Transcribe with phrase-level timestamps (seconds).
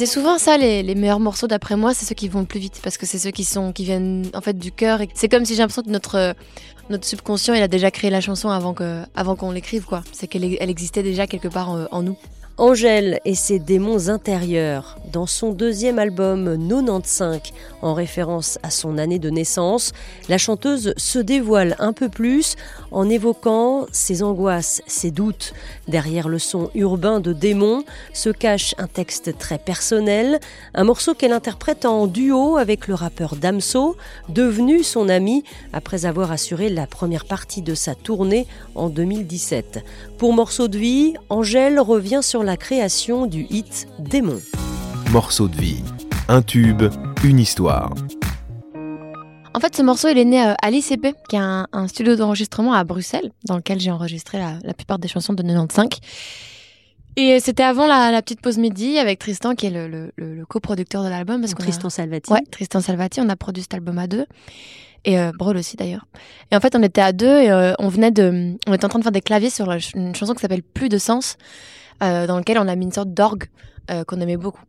[0.00, 2.58] c'est souvent ça les, les meilleurs morceaux d'après moi, c'est ceux qui vont le plus
[2.58, 5.00] vite parce que c'est ceux qui sont qui viennent en fait du cœur.
[5.12, 6.34] C'est comme si j'ai l'impression que notre
[6.88, 10.02] notre subconscient il a déjà créé la chanson avant que avant qu'on l'écrive quoi.
[10.12, 12.16] C'est qu'elle elle existait déjà quelque part en, en nous.
[12.60, 17.40] Angèle et ses démons intérieurs, dans son deuxième album 95,
[17.80, 19.92] en référence à son année de naissance,
[20.28, 22.56] la chanteuse se dévoile un peu plus
[22.90, 25.54] en évoquant ses angoisses, ses doutes.
[25.88, 30.38] Derrière le son urbain de démons se cache un texte très personnel,
[30.74, 33.96] un morceau qu'elle interprète en duo avec le rappeur Damso,
[34.28, 39.82] devenu son ami après avoir assuré la première partie de sa tournée en 2017.
[40.18, 44.40] Pour Morceau de vie, Angèle revient sur la la création du hit Démon.
[45.12, 45.84] Morceau de vie,
[46.26, 46.82] un tube,
[47.22, 47.94] une histoire.
[49.54, 52.72] En fait, ce morceau, il est né euh, à l'ICP, qui est un, studio d'enregistrement
[52.72, 56.00] à Bruxelles, dans lequel j'ai enregistré la, plupart des chansons de 95.
[57.14, 61.44] Et c'était avant la, petite pause midi avec Tristan, qui est le, coproducteur de l'album.
[61.44, 62.32] Tristan Salvati.
[62.32, 63.20] Ouais, Tristan Salvati.
[63.20, 64.26] On a produit cet album à deux.
[65.04, 66.06] Et euh, Brol aussi d'ailleurs.
[66.50, 68.88] Et en fait, on était à deux et euh, on venait de, on était en
[68.88, 71.36] train de faire des claviers sur une chanson qui s'appelle Plus de sens,
[72.02, 73.44] euh, dans lequel on a mis une sorte d'orgue
[73.90, 74.64] euh, qu'on aimait beaucoup.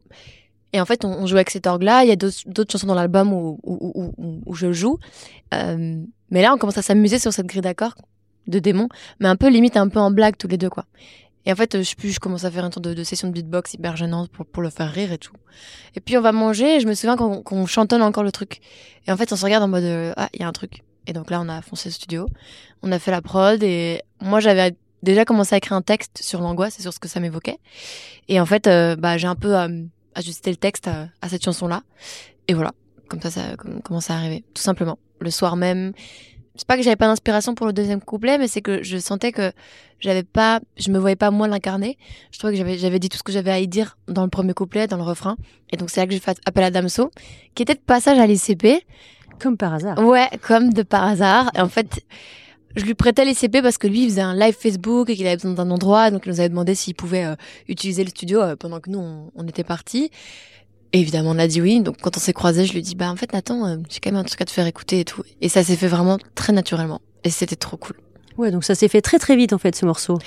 [0.74, 2.04] Et en fait, on, jouait avec cet orgue-là.
[2.04, 5.00] Il y a d'autres chansons dans l'album où, où, où, où, je joue.
[5.54, 7.96] Euh, mais là, on commence à s'amuser sur cette grille d'accords
[8.48, 8.88] de démons,
[9.20, 10.86] mais un peu limite, un peu en blague tous les deux, quoi.
[11.46, 13.98] Et en fait, je, je commence à faire une sorte de, session de beatbox hyper
[13.98, 15.34] gênante pour, pour le faire rire et tout.
[15.96, 18.62] Et puis on va manger et je me souviens qu'on chantonne encore le truc.
[19.08, 20.84] Et en fait, on se regarde en mode ah, il y a un truc.
[21.08, 22.28] Et donc là, on a foncé le studio,
[22.84, 26.41] on a fait la prod et moi j'avais déjà commencé à écrire un texte sur
[26.41, 27.57] l'angoisse et sur ce que ça m'évoquait.
[28.27, 29.83] Et en fait, euh, bah, j'ai un peu euh,
[30.16, 31.83] ajusté le texte à, cette chanson-là.
[32.47, 32.71] Et voilà,
[33.07, 34.97] comme ça, ça commence à arriver, tout simplement.
[35.19, 35.94] Le soir même,
[36.55, 39.31] c'est pas que j'avais pas d'inspiration pour le deuxième couplet, mais c'est que je sentais
[39.31, 39.52] que
[39.99, 41.97] j'avais pas, je me voyais pas moi l'incarner.
[42.31, 44.29] Je trouvais que j'avais, j'avais dit tout ce que j'avais à y dire dans le
[44.29, 45.38] premier couplet, dans le refrain.
[45.72, 47.11] Et donc c'est là que j'ai fait appel à Damso,
[47.56, 48.84] qui était de passage à l'ICP.
[49.40, 49.97] Comme par hasard.
[50.00, 51.50] Ouais, comme de par hasard.
[51.56, 52.03] Et en fait,
[52.76, 55.36] je lui prêtais les parce que lui, il faisait un live Facebook et qu'il avait
[55.36, 56.12] besoin d'un endroit.
[56.12, 57.36] Donc, il nous avait demandé s'il pouvait euh,
[57.68, 60.12] utiliser le studio euh, pendant que nous, on, était partis.
[60.94, 61.82] évidemment, on a dit oui.
[61.82, 64.12] Donc, quand on s'est croisés, je lui dit, bah, en fait, Nathan, euh, j'ai quand
[64.12, 65.24] même un truc à te faire écouter et tout.
[65.42, 67.02] Et ça s'est fait vraiment très naturellement.
[67.24, 67.96] Et c'était trop cool.
[68.38, 70.18] Ouais, donc ça s'est fait très très vite en fait ce morceau.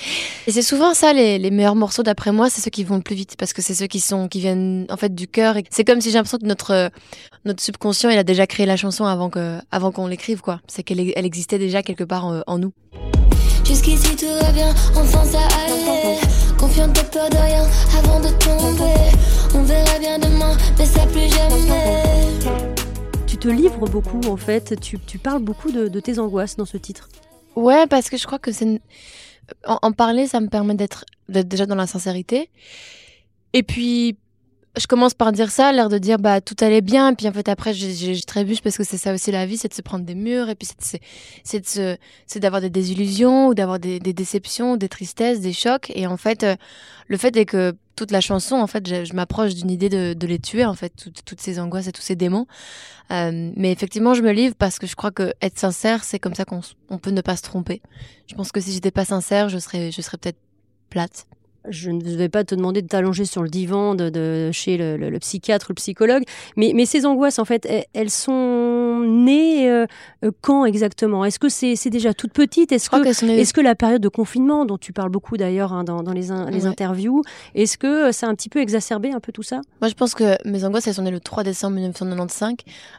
[0.47, 3.03] Et c'est souvent ça les, les meilleurs morceaux d'après moi, c'est ceux qui vont le
[3.03, 5.56] plus vite parce que c'est ceux qui sont qui viennent en fait du cœur.
[5.70, 6.91] C'est comme si j'ai l'impression que notre
[7.44, 10.60] notre subconscient il a déjà créé la chanson avant que avant qu'on l'écrive quoi.
[10.66, 12.72] C'est qu'elle elle existait déjà quelque part en, en nous.
[13.64, 16.19] Jusqu'ici tout va bien, enfin ça allait.
[16.59, 17.64] Confiante de peur de rien
[17.98, 18.94] avant de tomber.
[19.54, 22.38] On verra bien demain, mais ça plus jamais.
[23.26, 26.64] Tu te livres beaucoup en fait, tu, tu parles beaucoup de, de tes angoisses dans
[26.66, 27.09] ce titre.
[27.56, 28.81] Ouais, parce que je crois que c'est.
[29.66, 32.50] En, parler, ça me permet d'être déjà dans la sincérité.
[33.53, 34.16] Et puis,
[34.76, 37.48] je commence par dire ça, l'air de dire bah tout allait bien, puis en fait
[37.48, 40.14] après j'ai trébuche parce que c'est ça aussi la vie, c'est de se prendre des
[40.14, 40.68] murs, et puis
[41.44, 41.96] c'est de
[42.26, 46.16] c'est d'avoir des désillusions ou d'avoir des, des, déceptions, des tristesses, des chocs, et en
[46.16, 46.56] fait euh,
[47.06, 50.26] le fait est que toute la chanson, en fait, je, m'approche d'une idée de, de,
[50.26, 50.92] les tuer, en fait,
[51.24, 52.46] toutes ces angoisses et tous ces démons.
[53.12, 56.34] Euh, mais effectivement, je me livre parce que je crois que être sincère, c'est comme
[56.34, 57.82] ça qu'on on peut ne pas se tromper.
[58.26, 60.40] Je pense que si j'étais pas sincère, je serais, je serais peut-être
[60.90, 61.26] plate
[61.69, 65.66] je ne vais pas te demander de t'allonger sur le divan de, chez le, psychiatre
[65.69, 66.22] ou le psychologue,
[66.56, 69.86] mais, mais ces angoisses, en fait, elles, sont nées euh,
[70.25, 71.25] euh, quand exactement?
[71.25, 72.72] Est-ce que c'est déjà toute petite?
[72.72, 76.02] Est-ce que, est que la période de confinement, dont tu parles beaucoup d'ailleurs hein, dans,
[76.12, 77.22] les, les interviews,
[77.54, 79.60] est-ce que ça a un petit peu exacerbé un peu tout ça?
[79.81, 82.54] Moi, je pense que mes angoisses, elles sont nées le 3 décembre 1995,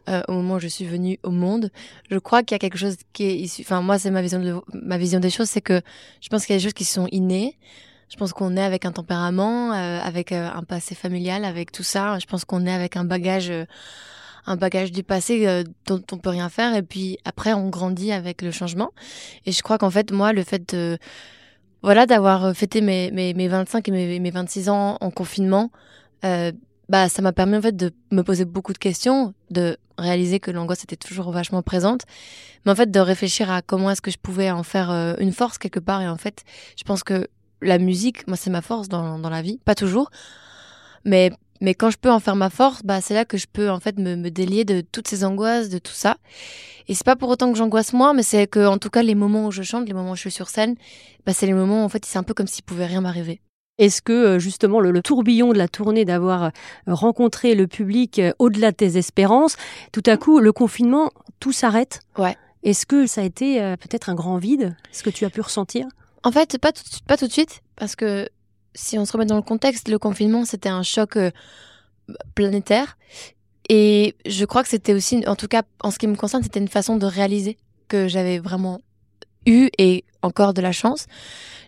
[0.10, 1.72] euh, au moment où je suis venue au monde.
[2.10, 3.62] Je crois qu'il y a quelque chose qui est issu...
[3.62, 5.82] Enfin, moi, c'est ma vision, de, ma vision des choses, c'est que
[6.22, 7.58] je pense qu'il y a des choses qui sont innées.
[8.10, 11.84] Je pense qu'on est avec un tempérament, euh, avec euh, un passé familial, avec tout
[11.84, 12.20] ça.
[12.20, 13.66] Je pense qu'on est avec un bagage, euh,
[14.46, 16.76] un bagage du passé dont on peut rien faire.
[16.76, 18.92] Et puis après, on grandit avec le changement.
[19.46, 21.00] Et je crois qu'en fait, moi, le fait de,
[21.82, 25.72] voilà, d'avoir fêté mes, mes, mes 25 et mes, mes 26 ans en confinement,
[26.88, 30.52] bah, ça m'a permis en fait de me poser beaucoup de questions, de réaliser que
[30.52, 32.02] l'angoisse était toujours vachement présente,
[32.66, 34.90] mais en fait de réfléchir à comment est-ce que je pouvais en faire
[35.20, 36.02] une force quelque part.
[36.02, 36.44] Et en fait,
[36.78, 37.28] je pense que
[37.66, 39.60] la musique, moi, c'est ma force dans, dans, la vie.
[39.66, 40.10] Pas toujours.
[41.04, 41.32] Mais,
[41.62, 43.80] mais quand je peux en faire ma force, bah, c'est là que je peux, en
[43.80, 46.18] fait, me, me délier de toutes ces angoisses, de tout ça.
[46.88, 49.16] Et c'est pas pour autant que j'angoisse moins, mais c'est que, en tout cas, les
[49.16, 50.76] moments où je chante, les moments où je suis sur scène,
[51.26, 53.42] bah, c'est les moments où, en fait, c'est un peu comme s'il pouvait rien m'arriver.
[53.78, 56.50] Est-ce que euh, justement le, tourbillon de la tournée, d'avoir euh,
[56.88, 59.58] rencontré le public euh, au-delà de tes espérances,
[59.92, 62.00] tout à coup le confinement, tout s'arrête?
[62.18, 62.38] Ouais.
[62.64, 64.76] Est-ce que ça a été peut-être un grand vide?
[64.92, 65.86] Est-ce que tu as pu ressentir?
[66.26, 68.28] En fait, pas tout, de suite, parce que
[68.74, 71.30] si on se remet dans le contexte, le confinement, c'était un choc euh,
[72.34, 72.98] planétaire.
[73.70, 76.60] Et je crois que c'était aussi, en tout cas en ce qui me concerne, c'était
[76.60, 77.58] une façon de réaliser
[77.88, 78.82] que j'avais vraiment
[79.46, 81.06] eu et encore de la chance.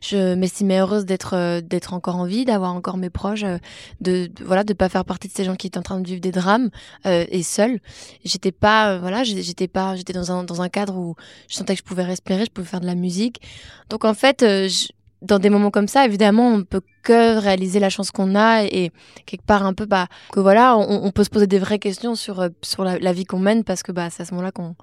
[0.01, 3.57] Je m'estimais heureuse d'être euh, d'être encore en vie, d'avoir encore mes proches, euh,
[4.01, 6.07] de, de, voilà, de pas faire partie de ces gens qui étaient en train de
[6.07, 6.69] vivre des drames
[7.05, 7.79] euh, et seule.
[8.23, 11.15] J'étais pas euh, voilà, j'étais pas j'étais dans un dans un cadre où
[11.49, 13.41] je sentais que je pouvais respirer, je pouvais faire de la musique.
[13.89, 14.87] Donc en fait, je,
[15.23, 18.91] dans des moments comme ça, évidemment, on peut que réaliser la chance qu'on a et
[19.25, 22.47] quelque part un peu bah que voilà, on, peut se poser des vraies questions sur
[22.61, 24.75] sur la, la vie qu'on mène parce que bah c'est à ce moment-là qu'on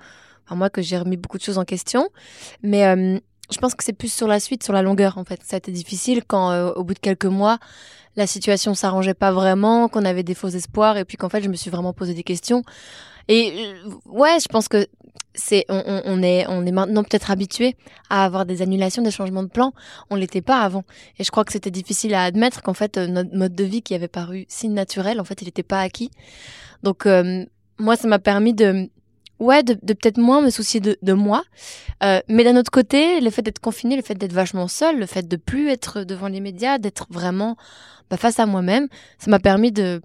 [0.44, 2.08] enfin, moi que j'ai remis beaucoup de choses en question.
[2.62, 3.18] Mais euh,
[3.50, 5.40] je pense que c'est plus sur la suite, sur la longueur en fait.
[5.44, 7.58] Ça a été difficile quand euh, au bout de quelques mois,
[8.16, 11.48] la situation s'arrangeait pas vraiment, qu'on avait des faux espoirs et puis qu'en fait je
[11.48, 12.62] me suis vraiment posé des questions.
[13.28, 14.86] Et euh, ouais, je pense que
[15.34, 17.76] c'est on, est on est maintenant peut-être habitué
[18.08, 19.72] à avoir des annulations, des changements de plan.
[20.10, 20.84] On l'était pas avant.
[21.18, 23.94] Et je crois que c'était difficile à admettre qu'en fait notre mode de vie qui
[23.94, 26.10] avait paru si naturel, en fait, il n'était pas acquis.
[26.82, 27.44] Donc euh,
[27.78, 28.88] moi, ça m'a permis de
[29.38, 31.44] ouais, de, peut-être moins me soucier de, moi.
[32.02, 35.06] Euh, mais d'un autre côté, le fait d'être confiné, le fait d'être vachement seul, le
[35.06, 37.56] fait de plus être devant les médias, d'être vraiment
[38.10, 38.88] bah, face à moi-même,
[39.18, 40.02] ça m'a permis de,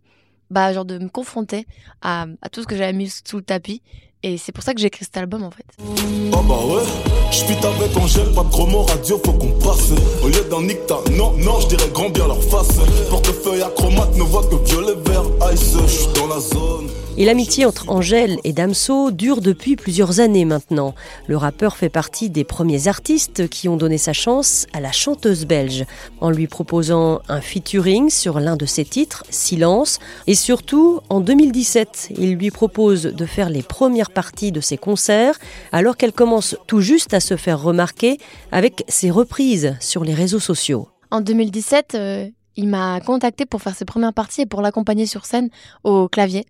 [0.50, 1.66] bah, me confronter
[2.02, 3.82] à, tout ce que j'avais mis sous le tapis.
[4.22, 5.66] Et c'est pour ça que j'ai écrit cet album en fait.
[5.80, 6.84] Oh bah ouais,
[7.32, 9.92] je suis avec Angèle, pas de chromo radio, faut qu'on passe.
[10.22, 12.80] Au lieu d'un nicta, non, non, je dirais grand bien leur face.
[13.10, 15.24] Portefeuille acromate ne voit que violet, vert,
[15.54, 16.90] ice, je suis dans la zone.
[17.20, 20.96] Et l'amitié entre Angèle et Damso dure depuis plusieurs années maintenant.
[21.28, 25.46] Le rappeur fait partie des premiers artistes qui ont donné sa chance à la chanteuse
[25.46, 25.84] belge,
[26.22, 32.14] en lui proposant un featuring sur l'un de ses titres, Silence, et surtout en 2017,
[32.18, 35.38] il lui propose de faire les premières parties de ses concerts,
[35.74, 38.18] alors qu'elle commence tout juste à se faire remarquer
[38.54, 40.88] avec ses reprises sur les réseaux sociaux.
[41.12, 45.26] En 2017, euh, il m'a contacté pour faire ses premières parties et pour l'accompagner sur
[45.26, 45.50] scène
[45.84, 46.46] au clavier.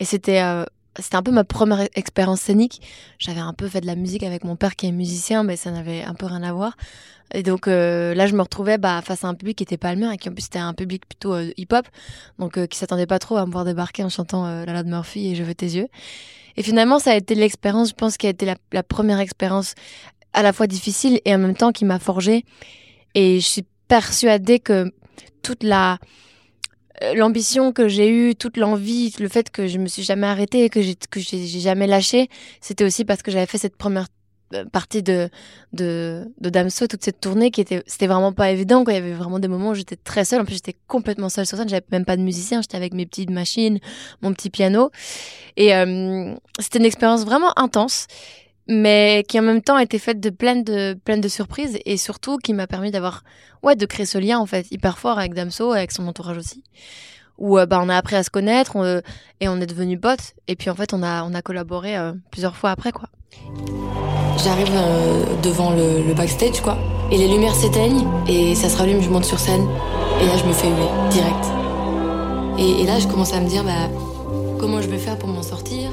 [0.00, 0.64] Et c'était euh,
[0.98, 2.80] c'était un peu ma première expérience scénique.
[3.18, 5.70] J'avais un peu fait de la musique avec mon père qui est musicien, mais ça
[5.70, 6.76] n'avait un peu rien à voir.
[7.34, 9.94] Et donc euh, là, je me retrouvais bah, face à un public qui était pas
[9.94, 11.86] le mien et qui en plus c'était un public plutôt euh, hip-hop,
[12.38, 15.28] donc euh, qui s'attendait pas trop à me voir débarquer en chantant La de Murphy
[15.28, 15.88] et Je veux tes yeux.
[16.56, 19.74] Et finalement, ça a été l'expérience, je pense, qui a été la, la première expérience
[20.32, 22.44] à la fois difficile et en même temps qui m'a forgé.
[23.14, 24.92] Et je suis persuadée que
[25.42, 25.98] toute la
[27.02, 30.68] euh, l'ambition que j'ai eue, toute l'envie, le fait que je me suis jamais arrêtée,
[30.68, 32.28] que j'ai que j'ai jamais lâché,
[32.60, 34.08] c'était aussi parce que j'avais fait cette première
[34.54, 35.28] euh, partie de
[35.72, 38.82] de, de Damso, toute cette tournée qui était c'était vraiment pas évident.
[38.82, 38.94] Quoi.
[38.94, 40.40] Il y avait vraiment des moments où j'étais très seule.
[40.40, 41.68] En plus, j'étais complètement seule sur scène.
[41.68, 42.62] J'avais même pas de musicien.
[42.62, 43.78] J'étais avec mes petites machines,
[44.22, 44.90] mon petit piano,
[45.56, 48.06] et euh, c'était une expérience vraiment intense
[48.68, 52.36] mais qui en même temps était faite de plein de plein de surprises et surtout
[52.36, 53.24] qui m'a permis d'avoir
[53.62, 56.62] ouais de créer ce lien en fait hyper fort avec Damso avec son entourage aussi.
[57.38, 59.00] Où euh, bah on a appris à se connaître on, euh,
[59.40, 62.12] et on est devenus potes et puis en fait on a on a collaboré euh,
[62.30, 63.08] plusieurs fois après quoi.
[64.44, 64.70] J'arrive
[65.42, 66.76] devant le, le backstage quoi
[67.10, 69.66] et les lumières s'éteignent et ça se rallume je monte sur scène
[70.20, 71.44] et là je me fais huer direct.
[72.58, 73.88] Et, et là je commence à me dire bah
[74.58, 75.90] comment je vais faire pour m'en sortir?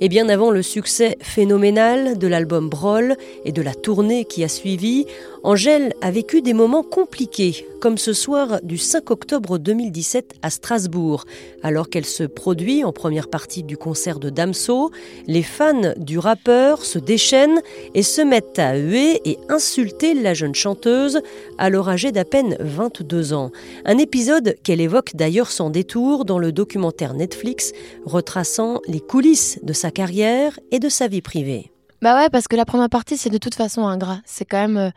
[0.00, 4.48] Et bien avant le succès phénoménal de l'album Broll et de la tournée qui a
[4.48, 5.06] suivi,
[5.44, 11.26] Angèle a vécu des moments compliqués, comme ce soir du 5 octobre 2017 à Strasbourg.
[11.62, 14.90] Alors qu'elle se produit en première partie du concert de Damso,
[15.26, 17.60] les fans du rappeur se déchaînent
[17.94, 21.20] et se mettent à huer et insulter la jeune chanteuse,
[21.58, 23.52] alors âgée d'à peine 22 ans.
[23.84, 27.72] Un épisode qu'elle évoque d'ailleurs sans détour dans le documentaire Netflix
[28.06, 31.70] retraçant les coulisses de sa carrière et de sa vie privée.
[32.02, 34.20] Bah ouais, parce que la première partie, c'est de toute façon ingrat.
[34.24, 34.76] C'est quand même.
[34.76, 34.90] euh,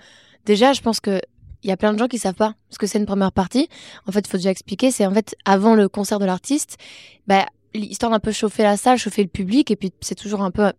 [0.46, 1.22] déjà, je pense que.
[1.64, 3.68] Il y a plein de gens qui savent pas ce que c'est une première partie.
[4.06, 4.92] En fait, il faut déjà expliquer.
[4.92, 6.78] C'est en fait avant le concert de l'artiste,
[7.26, 10.52] bah, histoire d'un peu chauffer la salle, chauffer le public, et puis c'est toujours un
[10.52, 10.72] peu,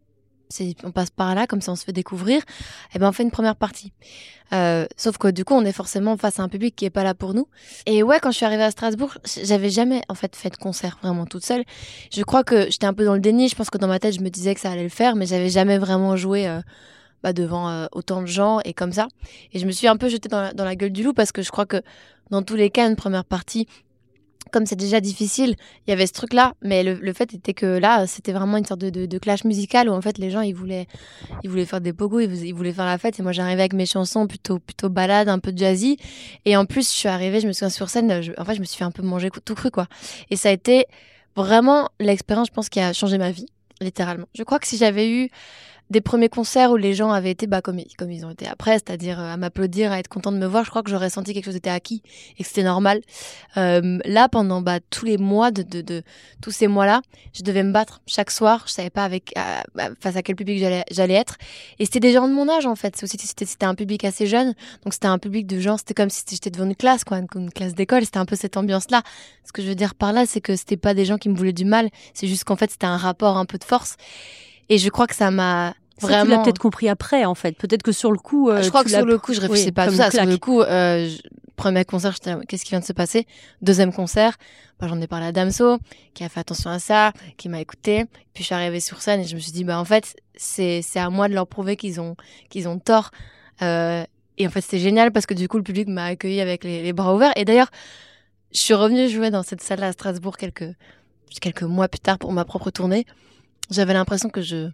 [0.85, 2.43] on passe par là, comme ça on se fait découvrir.
[2.95, 3.93] Et ben on fait une première partie.
[4.53, 7.05] Euh, sauf que du coup, on est forcément face à un public qui est pas
[7.05, 7.49] là pour nous.
[7.87, 10.99] Et ouais, quand je suis arrivée à Strasbourg, j'avais jamais en fait fait de concert
[11.03, 11.65] vraiment toute seule.
[12.13, 13.49] Je crois que j'étais un peu dans le déni.
[13.49, 15.27] Je pense que dans ma tête, je me disais que ça allait le faire, mais
[15.27, 16.47] j'avais jamais vraiment joué.
[16.49, 16.61] Euh,
[17.25, 19.09] bah, devant euh, autant de gens et comme ça.
[19.53, 21.51] Et je me suis un peu jetée dans la gueule du loup parce que je
[21.51, 21.83] crois que
[22.31, 23.67] dans tous les cas, une première partie,
[24.49, 25.55] comme c'est déjà difficile,
[25.87, 26.55] il y avait ce truc-là.
[26.63, 29.89] Mais le, le fait était que là, c'était vraiment une sorte de, de, clash musical
[29.89, 30.87] où en fait les gens ils voulaient,
[31.43, 33.19] ils voulaient faire des pogos, ils, voulaient faire la fête.
[33.21, 35.99] Et moi j'arrivais avec mes chansons plutôt plutôt balades, un peu jazzy.
[36.45, 38.61] Et en plus, je suis arrivée, je me souviens sur scène, je, en fait, je
[38.61, 39.87] me suis fait un peu manger tout cru quoi.
[40.31, 40.87] Et ça a été
[41.37, 43.47] vraiment l'expérience, je pense, qui a changé ma vie,
[43.81, 44.27] littéralement.
[44.35, 45.31] Je crois que si j'avais eu
[45.91, 48.73] des premiers concerts où les gens avaient été bah, comme, comme ils ont été après,
[48.75, 51.33] c'est-à-dire euh, à m'applaudir, à être content de me voir, je crois que j'aurais senti
[51.33, 52.03] quelque chose était acquis
[52.39, 53.01] et que c'était normal.
[53.57, 56.03] Euh, là, pendant bah, tous les mois de, de, de
[56.43, 57.01] tous ces mois-là,
[57.33, 58.65] je devais me battre chaque soir.
[58.67, 59.35] Je savais pas avec
[60.01, 61.37] face à quel public j'allais être.
[61.79, 62.97] Et c'était des gens de mon âge en fait.
[62.97, 64.55] C'était un public assez jeune,
[64.85, 65.77] donc c'était un public de gens.
[65.77, 68.05] C'était comme si j'étais devant une classe, quoi, une, une classe d'école.
[68.05, 69.03] C'était un peu cette ambiance-là.
[69.45, 71.35] Ce que je veux dire par là, c'est que c'était pas des gens qui me
[71.35, 71.89] voulaient du mal.
[72.15, 73.97] C'est juste qu'en fait, c'était un rapport un peu de force.
[74.69, 76.25] Et je crois que ça m'a vraiment.
[76.25, 77.57] tu l'as peut-être compris après, en fait.
[77.57, 78.51] Peut-être que sur le coup.
[78.51, 80.11] Euh, je crois que sur le coup, je réfléchissais pas à tout ça.
[80.11, 81.09] Sur le coup, euh,
[81.57, 83.27] premier concert, j'étais qu'est-ce qui vient de se passer?
[83.63, 84.37] Deuxième concert,
[84.79, 85.79] bah, j'en ai parlé à Damso,
[86.15, 88.05] qui a fait attention à ça, qui m'a écouté.
[88.35, 90.83] Puis je suis arrivée sur scène et je me suis dit, bah en fait, c'est
[90.83, 92.17] c'est à moi de leur prouver qu'ils ont
[92.49, 93.11] qu'ils ont tort.
[93.63, 94.05] Euh,
[94.39, 96.83] et en fait, c'était génial parce que du coup, le public m'a accueilli avec les,
[96.83, 97.33] les bras ouverts.
[97.35, 97.71] Et d'ailleurs,
[98.53, 100.75] je suis revenue jouer dans cette salle à Strasbourg quelques
[101.41, 103.05] quelques mois plus tard pour ma propre tournée
[103.71, 104.71] j'avais l'impression que je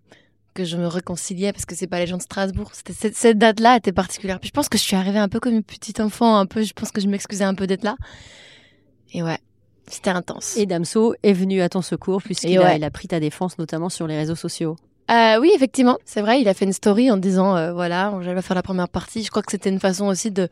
[0.54, 2.70] que je me réconciliais parce que c'est pas les gens de Strasbourg.
[2.74, 4.38] Cette, cette date-là était particulière.
[4.38, 6.62] Puis je pense que je suis arrivée un peu comme une petite enfant, un peu.
[6.62, 7.96] Je pense que je m'excusais un peu d'être là.
[9.12, 9.38] Et ouais,
[9.88, 10.56] c'était intense.
[10.56, 13.88] Et Damso est venu à ton secours puisqu'il a, il a pris ta défense, notamment
[13.88, 14.76] sur les réseaux sociaux.
[15.10, 16.40] Euh, oui, effectivement, c'est vrai.
[16.40, 19.22] Il a fait une story en disant, euh, voilà, j'allais faire la première partie.
[19.22, 20.48] Je crois que c'était une façon aussi de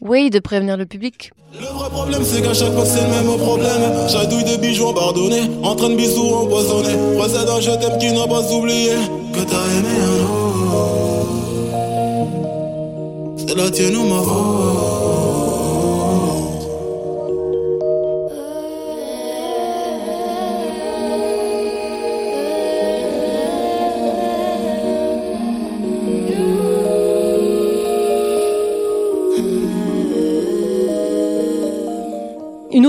[0.00, 1.32] oui, de prévenir le public.
[1.58, 4.08] Le vrai problème, c'est qu'à chaque fois c'est le même problème.
[4.08, 6.96] J'adouille de bijoux abandonnés, en train de bisous empoisonnés.
[7.16, 8.92] Procède un je t'aime qui n'a pas oublié
[9.32, 11.00] que t'as aimé un autre.
[13.46, 14.20] C'est la tienne ou ma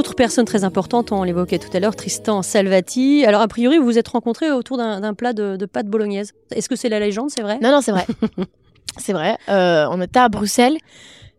[0.01, 3.24] Une autre personne très importante, on l'évoquait tout à l'heure, Tristan Salvati.
[3.24, 6.34] Alors, a priori, vous vous êtes rencontrés autour d'un plat de, de pâtes bolognaises.
[6.50, 7.60] Est-ce que c'est la légende, c'est vrai?
[7.62, 8.08] Non, non, c'est vrai.
[8.98, 9.38] c'est vrai.
[9.48, 10.77] Euh, on était à Bruxelles.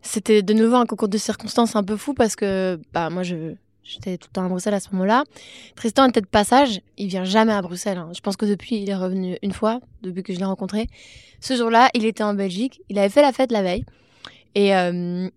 [0.00, 3.54] C'était de nouveau un concours de circonstances un peu fou parce que bah, moi, je,
[3.82, 5.24] J'étais tout le temps à Bruxelles à ce moment-là.
[5.74, 6.82] Tristan était de passage.
[6.98, 7.98] Il vient jamais à Bruxelles.
[7.98, 8.12] Hein.
[8.14, 10.86] Je pense que depuis, il est revenu une fois, depuis que je l'ai rencontré.
[11.40, 12.80] Ce jour-là, il était en Belgique.
[12.90, 13.84] Il avait fait la fête la veille.
[14.54, 15.28] Et, euh,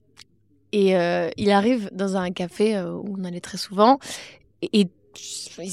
[0.75, 3.97] et euh, il arrive dans un café euh, où on allait très souvent.
[4.61, 4.89] Et,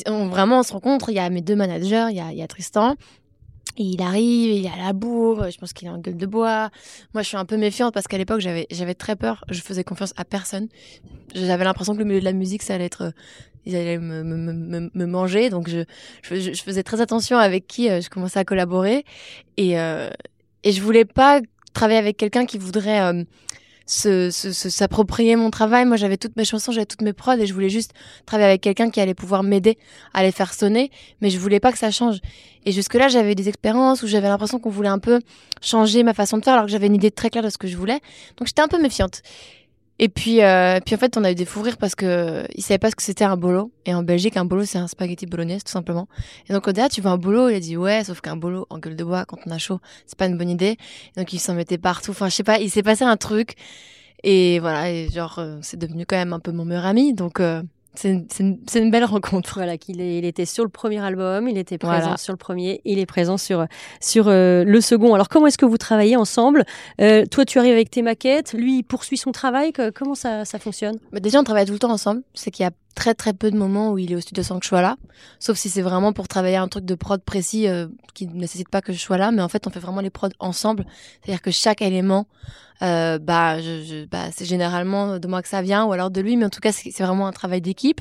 [0.06, 1.10] vraiment, on se rencontre.
[1.10, 2.94] Il y a mes deux managers, il y a, Tristan.
[3.78, 6.26] Et il arrive, il est à la bourre, je pense qu'il est en gueule de
[6.26, 6.70] bois.
[7.14, 9.44] Moi, je suis un peu méfiante parce qu'à l'époque, j'avais, très peur.
[9.48, 10.68] Je faisais confiance à personne.
[11.34, 13.12] J'avais l'impression que le milieu de la musique, ça allait être,
[13.66, 15.50] ils allaient me, manger.
[15.50, 15.82] Donc, je,
[16.22, 19.04] faisais très attention avec qui euh, je commençais à collaborer.
[19.56, 20.10] Et, euh,
[20.62, 21.40] et je voulais pas
[21.72, 23.24] travailler avec quelqu'un qui voudrait euh,
[23.92, 25.84] se, s'approprier mon travail.
[25.84, 27.92] Moi, j'avais toutes mes chansons, j'avais toutes mes prods et je voulais juste
[28.26, 29.78] travailler avec quelqu'un qui allait pouvoir m'aider
[30.14, 32.18] à les faire sonner, mais je voulais pas que ça change.
[32.64, 35.20] Et jusque-là, j'avais des expériences où j'avais l'impression qu'on voulait un peu
[35.60, 37.68] changer ma façon de faire alors que j'avais une idée très claire de ce que
[37.68, 38.00] je voulais.
[38.38, 39.22] Donc, j'étais un peu méfiante.
[40.04, 42.44] Et puis, euh, puis en fait, on a eu des fous rires parce que euh,
[42.56, 43.70] il savait pas ce que c'était un bolo.
[43.86, 46.08] Et en Belgique, un bolo, c'est un spaghetti bolognaise, tout simplement.
[46.48, 47.48] Et donc, on dit, ah, tu veux un bolo?
[47.48, 49.78] Il a dit, ouais, sauf qu'un bolo en gueule de bois, quand on a chaud,
[50.06, 50.76] c'est pas une bonne idée.
[51.16, 52.10] Et donc, il s'en mettait partout.
[52.10, 53.54] Enfin, je sais pas, il s'est passé un truc.
[54.24, 57.14] Et voilà, et genre, euh, c'est devenu quand même un peu mon meilleur ami.
[57.14, 57.62] Donc, euh,
[57.94, 59.54] c'est une, une, une, belle rencontre.
[59.54, 62.16] Voilà, qu'il il était sur le premier album, il était présent voilà.
[62.16, 63.66] sur le premier, il est présent sur
[64.00, 65.14] sur euh, le second.
[65.14, 66.64] Alors comment est-ce que vous travaillez ensemble?
[67.00, 69.72] Euh, Toi, tu arrives avec tes maquettes, lui il poursuit son travail.
[69.94, 70.98] Comment ça, ça fonctionne?
[71.12, 72.22] Bah Déjà, on travaille tout le temps ensemble.
[72.34, 74.58] C'est qu'il y a très très peu de moments où il est au studio sans
[74.58, 74.96] que je sois là,
[75.38, 78.68] sauf si c'est vraiment pour travailler un truc de prod précis euh, qui ne nécessite
[78.68, 79.30] pas que je sois là.
[79.30, 80.86] Mais en fait, on fait vraiment les prods ensemble,
[81.22, 82.26] c'est-à-dire que chaque élément
[82.82, 86.20] euh, bah, je, je, bah, c'est généralement de moi que ça vient ou alors de
[86.20, 88.00] lui, mais en tout cas, c'est vraiment un travail d'équipe.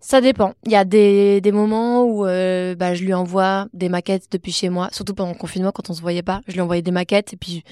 [0.00, 0.52] Ça dépend.
[0.66, 4.52] Il y a des, des moments où euh, bah, je lui envoie des maquettes depuis
[4.52, 6.42] chez moi, surtout pendant le confinement quand on se voyait pas.
[6.46, 7.64] Je lui envoyais des maquettes et puis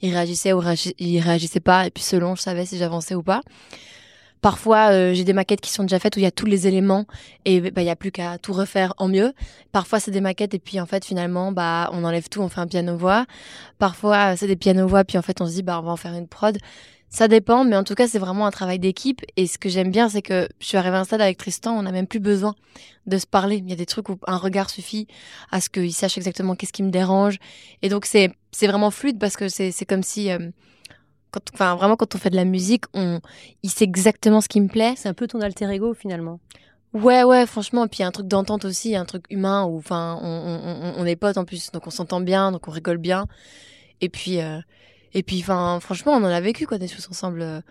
[0.00, 0.62] il réagissait ou
[0.98, 3.42] il réagissait pas et puis selon je savais si j'avançais ou pas.
[4.40, 6.66] Parfois, euh, j'ai des maquettes qui sont déjà faites où il y a tous les
[6.66, 7.06] éléments
[7.44, 9.32] et bah il y a plus qu'à tout refaire en mieux.
[9.72, 12.60] Parfois, c'est des maquettes et puis en fait finalement bah on enlève tout, on fait
[12.60, 13.26] un piano voix.
[13.78, 15.96] Parfois, c'est des piano voix puis en fait on se dit bah on va en
[15.96, 16.58] faire une prod.
[17.10, 19.22] Ça dépend, mais en tout cas, c'est vraiment un travail d'équipe.
[19.36, 21.74] Et ce que j'aime bien, c'est que je suis arrivée à un stade avec Tristan,
[21.78, 22.54] on n'a même plus besoin
[23.06, 23.56] de se parler.
[23.56, 25.06] Il y a des trucs où un regard suffit
[25.50, 27.38] à ce qu'il sache exactement qu'est-ce qui me dérange.
[27.80, 28.30] Et donc, c'est,
[28.60, 30.50] vraiment fluide parce que c'est, c'est comme si, euh,
[31.30, 33.20] quand, enfin, vraiment, quand on fait de la musique, on,
[33.62, 34.94] il sait exactement ce qui me plaît.
[34.96, 36.40] C'est un peu ton alter ego, finalement.
[36.94, 37.84] Ouais, ouais, franchement.
[37.84, 40.26] Et puis, il y a un truc d'entente aussi, un truc humain où, enfin, on,
[40.26, 41.70] on, on, est potes en plus.
[41.72, 43.26] Donc, on s'entend bien, donc on rigole bien.
[44.00, 44.60] Et puis, euh,
[45.12, 47.62] et puis, enfin, franchement, on en a vécu, quoi, des choses ensemble.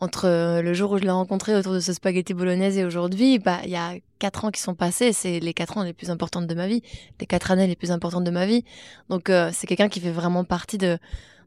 [0.00, 3.38] entre euh, le jour où je l'ai rencontré autour de ce spaghetti bolognaise et aujourd'hui,
[3.38, 5.12] bah, il y a quatre ans qui sont passés.
[5.12, 6.82] C'est les quatre ans les plus importantes de ma vie,
[7.20, 8.64] les quatre années les plus importantes de ma vie.
[9.08, 10.98] Donc, euh, c'est quelqu'un qui fait vraiment partie de,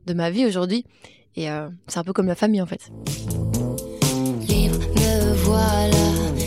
[0.06, 0.86] de ma vie aujourd'hui.
[1.36, 2.92] Et euh, c'est un peu comme la famille, en fait.
[4.48, 5.96] Libre, me voilà,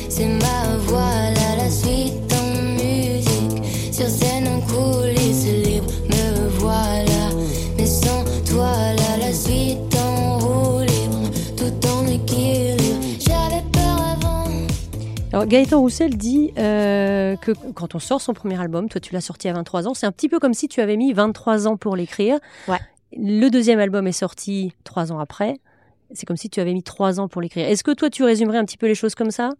[0.09, 3.65] c'est ma voilà, la suite en musique.
[3.93, 7.31] Sur scène en coulisses, libre, me voilà,
[7.77, 12.83] mais sans toi là, la suite en roue libre, tout en équilibre.
[13.19, 14.49] J'avais peur avant.
[15.33, 19.21] Alors Gaëtan Roussel dit euh, que quand on sort son premier album, toi tu l'as
[19.21, 21.77] sorti à 23 ans, c'est un petit peu comme si tu avais mis 23 ans
[21.77, 22.39] pour l'écrire.
[22.69, 22.79] Ouais.
[23.13, 25.59] Le deuxième album est sorti trois ans après.
[26.13, 27.69] C'est comme si tu avais mis trois ans pour l'écrire.
[27.69, 29.51] Est-ce que toi tu résumerais un petit peu les choses comme ça?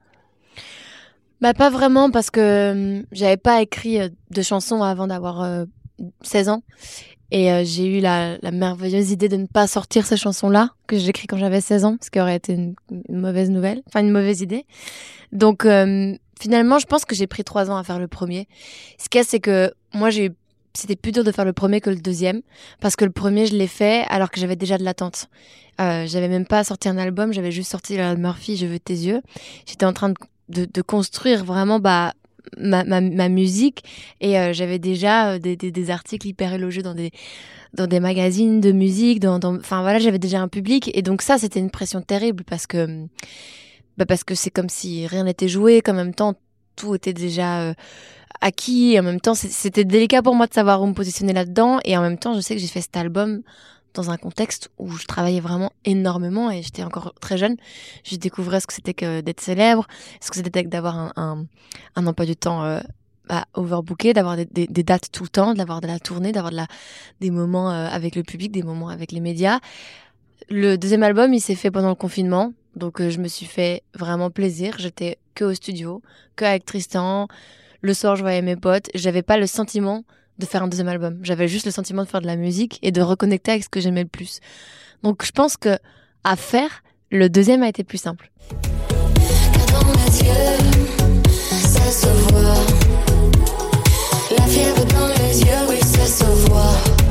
[1.41, 5.65] Bah pas vraiment parce que hum, j'avais pas écrit euh, de chansons avant d'avoir euh,
[6.23, 6.63] 16 ans
[7.31, 11.09] et euh, j'ai eu la, merveilleuse idée de ne pas sortir ces chansons-là que j'ai
[11.09, 12.75] écrit quand j'avais 16 ans ce qui aurait été une,
[13.09, 14.65] une mauvaise nouvelle, enfin une mauvaise idée.
[15.33, 18.47] Donc euh, finalement je pense que j'ai pris trois ans à faire le premier.
[18.99, 20.31] Ce qu'il y a c'est que moi j'ai eu
[20.77, 22.43] c'était plus dur de faire le premier que le deuxième
[22.81, 25.29] parce que le premier je l'ai fait alors que j'avais déjà de l'attente.
[25.81, 28.95] Euh, j'avais même pas sorti un album, j'avais juste sorti la Murphy, Je veux tes
[28.95, 29.21] yeux.
[29.67, 30.13] J'étais en train
[30.49, 32.13] de, construire vraiment bah
[32.57, 33.83] ma, musique
[34.21, 37.11] et euh, j'avais déjà euh, des, articles hyper élogieux dans des
[37.75, 41.61] dans des magazines de musique, enfin voilà, j'avais déjà un public et donc ça c'était
[41.61, 43.07] une pression terrible parce que
[43.99, 46.35] bah parce que c'est comme si rien n'était joué, qu'en même temps
[46.77, 47.75] tout était déjà euh,
[48.41, 51.79] acquis et en même temps c'était délicat pour moi de savoir où me positionner là-dedans
[51.85, 53.43] et en même temps je sais que j'ai fait cet album
[53.97, 57.57] dans un contexte où je travaillais vraiment énormément et j'étais encore très jeune.
[58.05, 59.87] Je découvrais ce que c'était que d'être célèbre,
[60.21, 61.47] ce que c'était que d'avoir un, un,
[61.97, 62.81] un emploi du temps euh,
[63.29, 66.67] bah, overbooké, d'avoir des dates tout le temps, d'avoir de la tournée, d'avoir de la,
[67.21, 69.59] des moments euh, avec le public, des moments avec les médias.
[70.49, 73.83] Le deuxième album, il s'est fait pendant le confinement, donc euh, je me suis fait
[73.95, 74.77] vraiment plaisir.
[74.79, 76.03] J'étais que au studio,
[76.37, 77.27] que avec Tristan.
[77.87, 78.91] Le soir, je voyais mes potes.
[78.97, 80.03] J'avais pas le sentiment
[80.41, 81.21] de faire un deuxième album.
[81.23, 83.79] J'avais juste le sentiment de faire de la musique et de reconnecter avec ce que
[83.79, 84.41] j'aimais le plus.
[85.05, 85.79] Donc je pense que
[86.25, 88.33] à faire, le deuxième a été plus simple.
[94.37, 97.06] La fièvre dans les yeux, ça se voit.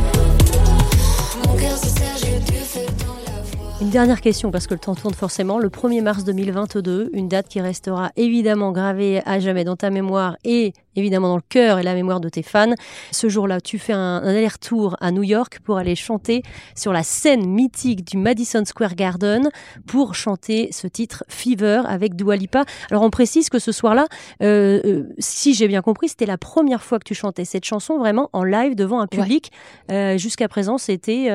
[3.81, 5.59] Une dernière question, parce que le temps tourne forcément.
[5.59, 10.37] Le 1er mars 2022, une date qui restera évidemment gravée à jamais dans ta mémoire
[10.45, 12.73] et évidemment dans le cœur et la mémoire de tes fans.
[13.11, 16.43] Ce jour-là, tu fais un, un aller-retour à New York pour aller chanter
[16.75, 19.49] sur la scène mythique du Madison Square Garden
[19.85, 22.65] pour chanter ce titre Fever avec Dua Lipa.
[22.89, 24.07] Alors on précise que ce soir-là,
[24.41, 27.97] euh, euh, si j'ai bien compris, c'était la première fois que tu chantais cette chanson
[27.97, 29.51] vraiment en live devant un public.
[29.91, 31.25] Euh, Jusqu'à présent, c'était,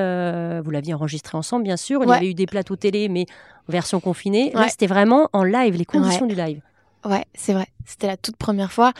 [0.63, 3.27] vous l'aviez enregistré ensemble bien sûr, il y avait eu des plateaux télé, mais
[3.69, 4.51] en version confinée.
[4.55, 6.61] Là, c'était vraiment en live, les conditions du live.
[7.05, 7.67] Ouais, c'est vrai.
[7.87, 8.93] C'était la toute première fois.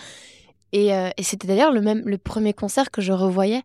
[0.73, 3.63] Et, euh, et c'était d'ailleurs le même le premier concert que je revoyais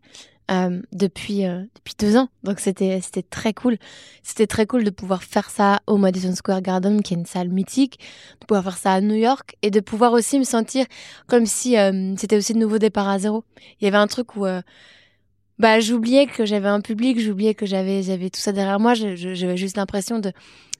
[0.50, 2.28] euh, depuis euh, depuis deux ans.
[2.44, 3.78] Donc c'était c'était très cool.
[4.22, 7.48] C'était très cool de pouvoir faire ça au Madison Square Garden, qui est une salle
[7.48, 7.98] mythique,
[8.40, 10.86] de pouvoir faire ça à New York et de pouvoir aussi me sentir
[11.26, 13.44] comme si euh, c'était aussi de nouveau départ à zéro.
[13.80, 14.62] Il y avait un truc où euh,
[15.58, 18.94] bah j'oubliais que j'avais un public, j'oubliais que j'avais j'avais tout ça derrière moi.
[18.94, 20.32] J'avais juste l'impression de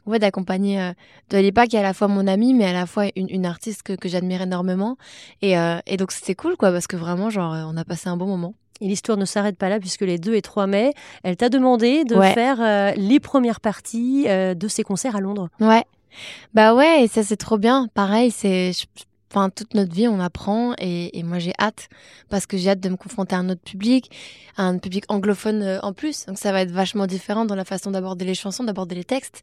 [0.06, 0.92] ouais d'accompagner euh,
[1.30, 3.46] de Lipa qui est à la fois mon amie mais à la fois une, une
[3.46, 4.96] artiste que, que j'admire énormément
[5.42, 8.08] et, euh, et donc c'était cool quoi parce que vraiment genre euh, on a passé
[8.08, 10.92] un bon moment Et l'histoire ne s'arrête pas là, puisque les 2 et 3 mai,
[11.22, 12.34] elle t'a demandé de Ouais.
[12.34, 15.48] faire euh, les premières parties de ces concerts à Londres.
[15.60, 15.84] ouais
[16.54, 18.86] bah ouais et ça c'est trop bien pareil c'est je-
[19.30, 21.88] enfin toute notre vie on apprend et, et moi j'ai hâte
[22.28, 24.10] parce que j'ai hâte de me confronter à un autre public
[24.56, 27.64] à un public anglophone euh, en plus donc ça va être vachement différent dans la
[27.64, 29.42] façon d'aborder les chansons d'aborder les textes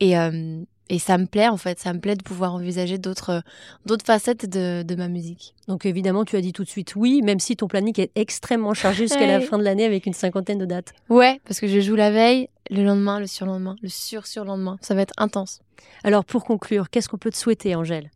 [0.00, 3.42] et euh, et ça me plaît en fait ça me plaît de pouvoir envisager d'autres
[3.86, 7.22] d'autres facettes de, de ma musique Donc évidemment, tu as dit tout de suite oui,
[7.22, 10.58] même si ton planning est extrêmement chargé jusqu'à la fin de l'année avec une cinquantaine
[10.58, 10.92] de dates.
[11.08, 14.78] Ouais, parce que je joue la veille, le lendemain, le surlendemain, le sur-surlendemain.
[14.80, 15.60] Ça va être intense.
[16.04, 18.10] Alors pour conclure, qu'est-ce qu'on peut te souhaiter, Angèle?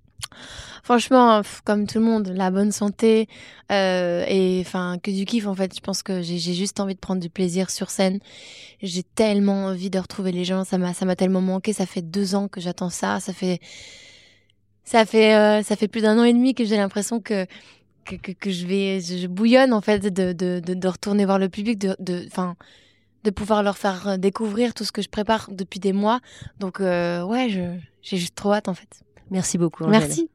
[0.83, 3.29] Franchement, comme tout le monde, la bonne santé
[3.71, 5.75] euh, et enfin que du kiff en fait.
[5.75, 8.19] Je pense que j'ai juste envie de prendre du plaisir sur scène.
[8.83, 10.65] J'ai tellement envie de retrouver les gens.
[10.65, 11.73] Ça m'a ça m'a tellement manqué.
[11.73, 13.21] Ça fait deux ans que j'attends ça.
[13.21, 13.61] Ça fait
[14.85, 17.47] ça fait euh, ça fait plus d'un an et demi que j'ai l'impression que
[18.05, 21.79] que, que, je vais je, bouillonne en fait de de, de, retourner voir le public
[21.79, 21.95] de
[22.27, 22.57] enfin
[23.25, 26.21] de pouvoir leur faire découvrir tout ce que je prépare depuis des mois.
[26.59, 27.49] Donc euh, ouais,
[28.03, 29.03] j'ai juste trop hâte en fait.
[29.31, 30.01] Merci beaucoup, Angèle.
[30.01, 30.31] Merci.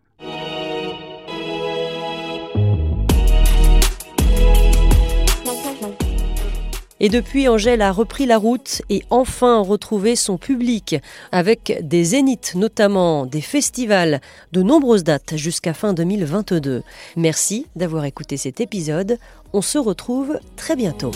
[7.01, 10.95] Et depuis, Angèle a repris la route et enfin retrouvé son public,
[11.33, 14.21] avec des zéniths notamment, des festivals,
[14.53, 16.83] de nombreuses dates jusqu'à fin 2022.
[17.17, 19.17] Merci d'avoir écouté cet épisode.
[19.51, 21.11] On se retrouve très bientôt.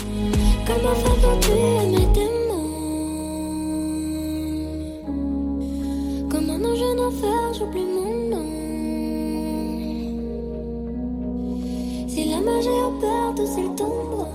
[7.20, 8.46] Enfer j'oublie mon nom
[12.08, 12.70] Si la magie
[13.36, 14.28] de ses tombeaux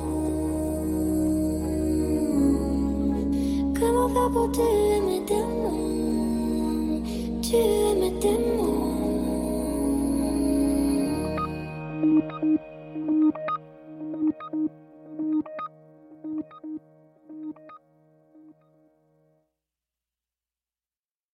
[3.79, 7.03] Comment faire pour tuer mes démons
[7.43, 8.94] Tuer mes démons